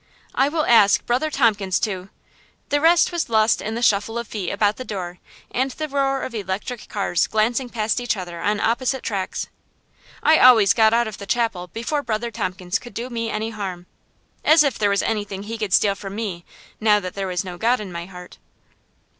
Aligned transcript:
I 0.33 0.49
will 0.49 0.65
ask 0.65 1.05
Brother 1.05 1.29
Tompkins 1.29 1.79
to" 1.81 2.09
The 2.69 2.81
rest 2.81 3.11
was 3.11 3.29
lost 3.29 3.61
in 3.61 3.75
the 3.75 3.83
shuffle 3.83 4.17
of 4.17 4.27
feet 4.27 4.49
about 4.49 4.77
the 4.77 4.83
door 4.83 5.19
and 5.51 5.69
the 5.69 5.87
roar 5.87 6.23
of 6.23 6.33
electric 6.33 6.89
cars 6.89 7.27
glancing 7.27 7.69
past 7.69 7.99
each 7.99 8.17
other 8.17 8.41
on 8.41 8.59
opposite 8.59 9.03
tracks. 9.03 9.45
I 10.23 10.39
always 10.39 10.73
got 10.73 10.91
out 10.91 11.07
of 11.07 11.19
the 11.19 11.27
chapel 11.27 11.67
before 11.67 12.01
Brother 12.01 12.31
Tompkins 12.31 12.79
could 12.79 12.95
do 12.95 13.11
me 13.11 13.29
any 13.29 13.51
harm. 13.51 13.85
As 14.43 14.63
if 14.63 14.79
there 14.79 14.89
was 14.89 15.03
anything 15.03 15.43
he 15.43 15.59
could 15.59 15.71
steal 15.71 15.93
from 15.93 16.15
me, 16.15 16.45
now 16.79 16.99
that 16.99 17.13
there 17.13 17.27
was 17.27 17.43
no 17.45 17.59
God 17.59 17.79
in 17.79 17.91
my 17.91 18.07
heart! 18.07 18.39